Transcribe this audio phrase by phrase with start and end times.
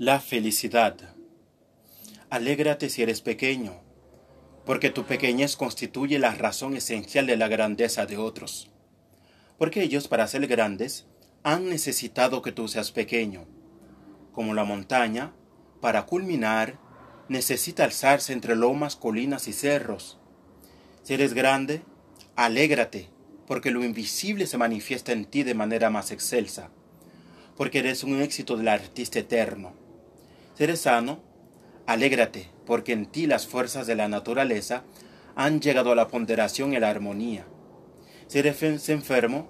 [0.00, 0.94] La felicidad.
[2.30, 3.82] Alégrate si eres pequeño,
[4.64, 8.70] porque tu pequeñez constituye la razón esencial de la grandeza de otros.
[9.58, 11.08] Porque ellos, para ser grandes,
[11.42, 13.48] han necesitado que tú seas pequeño.
[14.30, 15.32] Como la montaña,
[15.80, 16.78] para culminar,
[17.28, 20.20] necesita alzarse entre lomas, colinas y cerros.
[21.02, 21.82] Si eres grande,
[22.36, 23.08] alégrate,
[23.48, 26.70] porque lo invisible se manifiesta en ti de manera más excelsa,
[27.56, 29.87] porque eres un éxito del artista eterno
[30.64, 31.20] eres sano,
[31.86, 34.84] alégrate, porque en ti las fuerzas de la naturaleza
[35.34, 37.46] han llegado a la ponderación y la armonía.
[38.26, 39.48] Si eres enfermo,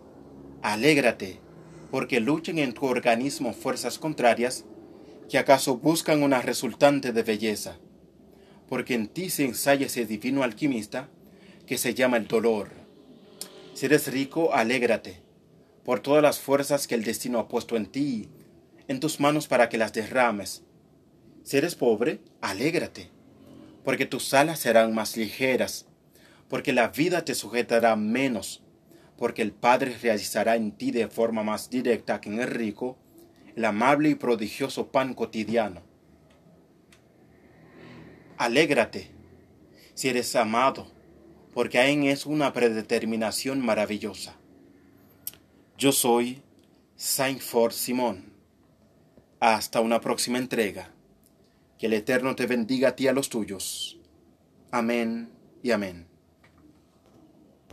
[0.63, 1.41] alégrate,
[1.91, 4.65] porque luchan en tu organismo fuerzas contrarias
[5.29, 7.79] que acaso buscan una resultante de belleza,
[8.69, 11.09] porque en ti se ensaya ese divino alquimista
[11.67, 12.71] que se llama el dolor.
[13.75, 15.23] Si eres rico, alégrate,
[15.85, 18.29] por todas las fuerzas que el destino ha puesto en ti,
[18.89, 20.65] en tus manos para que las derrames,
[21.49, 23.09] si eres pobre, alégrate,
[23.83, 25.87] porque tus alas serán más ligeras,
[26.47, 28.63] porque la vida te sujetará menos,
[29.17, 32.99] porque el Padre realizará en ti de forma más directa que en el rico
[33.57, 35.81] el amable y prodigioso pan cotidiano.
[38.37, 39.11] Alégrate,
[39.95, 40.93] si eres amado,
[41.55, 44.37] porque en es una predeterminación maravillosa.
[45.79, 46.43] Yo soy
[46.95, 48.35] Saint Ford Simón.
[49.41, 50.93] Hasta una próxima entrega.
[51.79, 54.01] Que el Eterno te bendiga a ti y a los tuyos.
[54.71, 55.31] Amén
[55.63, 56.18] y amén.